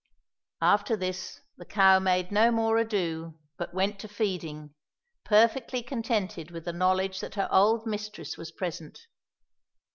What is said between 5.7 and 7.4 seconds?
contented with the knowledge that